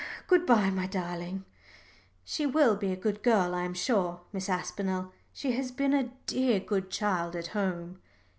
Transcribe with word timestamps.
Good 0.25 0.47
bye, 0.47 0.71
my 0.71 0.87
darling. 0.87 1.45
She 2.25 2.47
will 2.47 2.75
be 2.75 2.91
a 2.91 2.95
good 2.95 3.21
girl, 3.21 3.53
I 3.53 3.61
am 3.65 3.75
sure, 3.75 4.21
Miss 4.33 4.49
Aspinall; 4.49 5.13
she 5.31 5.51
has 5.51 5.69
been 5.71 5.93
a 5.93 6.09
dear 6.25 6.59
good 6.59 6.89
child 6.89 7.35
at 7.35 7.49
home." 7.49 7.99